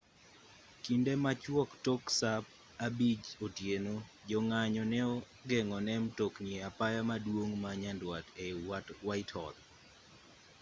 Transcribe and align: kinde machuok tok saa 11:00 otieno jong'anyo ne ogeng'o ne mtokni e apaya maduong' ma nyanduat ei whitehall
kinde 0.83 1.13
machuok 1.23 1.69
tok 1.85 2.01
saa 2.19 2.41
11:00 2.87 3.43
otieno 3.45 3.95
jong'anyo 4.29 4.83
ne 4.91 4.99
ogeng'o 5.15 5.77
ne 5.85 5.93
mtokni 6.03 6.49
e 6.57 6.59
apaya 6.69 7.01
maduong' 7.09 7.55
ma 7.63 7.71
nyanduat 7.81 8.25
ei 8.43 8.53
whitehall 9.07 9.55